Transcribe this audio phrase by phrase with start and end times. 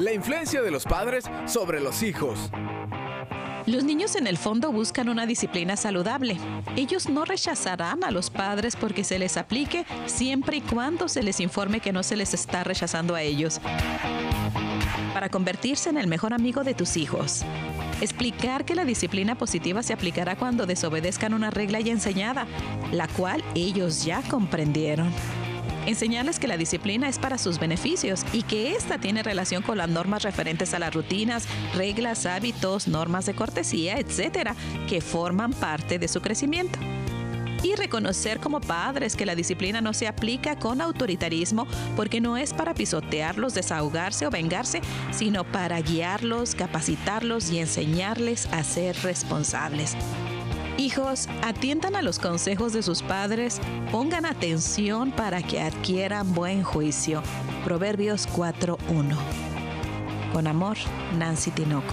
[0.00, 2.50] La influencia de los padres sobre los hijos.
[3.66, 6.38] Los niños en el fondo buscan una disciplina saludable.
[6.74, 11.38] Ellos no rechazarán a los padres porque se les aplique siempre y cuando se les
[11.38, 13.60] informe que no se les está rechazando a ellos.
[15.12, 17.44] Para convertirse en el mejor amigo de tus hijos.
[18.00, 22.46] Explicar que la disciplina positiva se aplicará cuando desobedezcan una regla ya enseñada,
[22.90, 25.12] la cual ellos ya comprendieron.
[25.86, 29.88] Enseñarles que la disciplina es para sus beneficios y que ésta tiene relación con las
[29.88, 34.54] normas referentes a las rutinas, reglas, hábitos, normas de cortesía, etcétera,
[34.88, 36.78] que forman parte de su crecimiento
[37.62, 41.66] y reconocer como padres que la disciplina no se aplica con autoritarismo
[41.96, 48.64] porque no es para pisotearlos, desahogarse o vengarse, sino para guiarlos, capacitarlos y enseñarles a
[48.64, 49.96] ser responsables.
[50.80, 53.60] Hijos, atiendan a los consejos de sus padres,
[53.92, 57.22] pongan atención para que adquieran buen juicio.
[57.66, 59.14] Proverbios 4.1.
[60.32, 60.78] Con amor,
[61.18, 61.92] Nancy Tinoco.